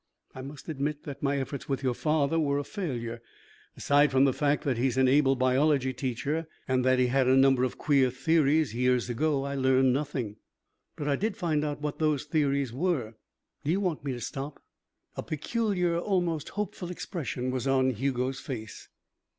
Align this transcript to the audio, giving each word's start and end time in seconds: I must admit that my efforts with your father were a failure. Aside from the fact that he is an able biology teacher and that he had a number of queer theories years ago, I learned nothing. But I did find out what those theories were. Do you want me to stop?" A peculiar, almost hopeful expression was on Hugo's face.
I 0.33 0.41
must 0.41 0.67
admit 0.67 1.03
that 1.03 1.21
my 1.21 1.37
efforts 1.37 1.69
with 1.69 1.83
your 1.83 1.93
father 1.93 2.39
were 2.39 2.57
a 2.57 2.63
failure. 2.63 3.21
Aside 3.77 4.09
from 4.09 4.25
the 4.25 4.33
fact 4.33 4.63
that 4.63 4.79
he 4.79 4.87
is 4.87 4.97
an 4.97 5.07
able 5.07 5.35
biology 5.35 5.93
teacher 5.93 6.47
and 6.67 6.83
that 6.83 6.97
he 6.97 7.05
had 7.05 7.27
a 7.27 7.37
number 7.37 7.63
of 7.63 7.77
queer 7.77 8.09
theories 8.09 8.73
years 8.73 9.11
ago, 9.11 9.43
I 9.43 9.53
learned 9.53 9.93
nothing. 9.93 10.37
But 10.95 11.07
I 11.07 11.15
did 11.17 11.37
find 11.37 11.63
out 11.63 11.81
what 11.81 11.99
those 11.99 12.23
theories 12.25 12.73
were. 12.73 13.13
Do 13.63 13.69
you 13.69 13.79
want 13.79 14.03
me 14.03 14.11
to 14.13 14.19
stop?" 14.21 14.63
A 15.15 15.21
peculiar, 15.21 15.99
almost 15.99 16.49
hopeful 16.49 16.89
expression 16.89 17.51
was 17.51 17.67
on 17.67 17.91
Hugo's 17.91 18.39
face. 18.39 18.89